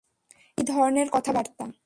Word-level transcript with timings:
এটা 0.03 0.55
কী 0.57 0.63
ধরনের 0.73 1.07
কথাবার্তা? 1.09 1.65